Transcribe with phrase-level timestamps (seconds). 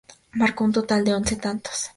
[0.31, 1.89] Marcó un total de once tantos.